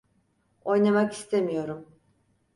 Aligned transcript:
Oynamak 0.65 1.13
istemiyorum. 1.13 1.87